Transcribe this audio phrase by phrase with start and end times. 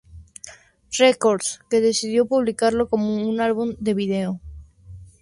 [0.97, 4.39] Records, que decidió publicarlo como un álbum de vídeo.